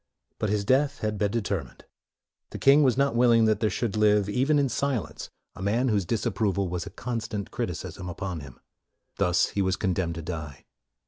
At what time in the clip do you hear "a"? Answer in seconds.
5.53-5.61, 6.87-6.89